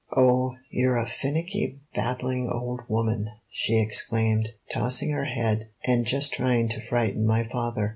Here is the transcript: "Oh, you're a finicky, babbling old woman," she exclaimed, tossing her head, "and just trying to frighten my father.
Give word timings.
"Oh, 0.17 0.55
you're 0.71 0.97
a 0.97 1.05
finicky, 1.05 1.79
babbling 1.93 2.49
old 2.49 2.81
woman," 2.87 3.29
she 3.51 3.77
exclaimed, 3.79 4.49
tossing 4.73 5.11
her 5.11 5.25
head, 5.25 5.67
"and 5.85 6.07
just 6.07 6.33
trying 6.33 6.69
to 6.69 6.81
frighten 6.81 7.23
my 7.23 7.43
father. 7.43 7.89